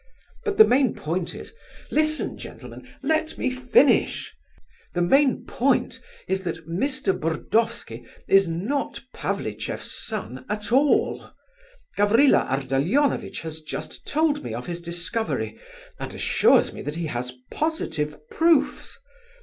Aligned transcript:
But 0.43 0.57
the 0.57 0.65
main 0.65 0.95
point 0.95 1.35
is—listen, 1.35 2.35
gentlemen, 2.35 2.89
let 3.03 3.37
me 3.37 3.51
finish!—the 3.51 4.31
main 5.03 5.45
point 5.45 6.01
is 6.27 6.41
that 6.41 6.67
Mr. 6.67 7.13
Burdovsky 7.15 8.07
is 8.27 8.47
not 8.47 8.99
Pavlicheff's 9.13 9.91
son 10.07 10.43
at 10.49 10.71
all. 10.71 11.29
Gavrila 11.97 12.47
Ardalionovitch 12.49 13.41
has 13.41 13.61
just 13.61 14.07
told 14.07 14.43
me 14.43 14.55
of 14.55 14.65
his 14.65 14.81
discovery, 14.81 15.59
and 15.99 16.15
assures 16.15 16.73
me 16.73 16.81
that 16.81 16.95
he 16.95 17.05
has 17.05 17.33
positive 17.51 18.27
proofs. 18.29 18.97